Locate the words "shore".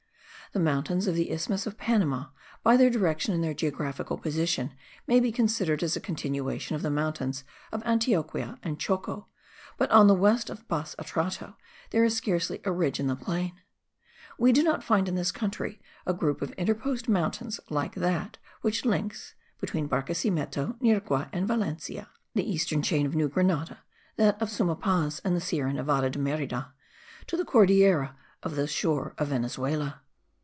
28.67-29.15